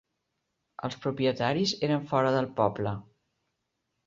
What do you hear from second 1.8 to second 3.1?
eren fora del poble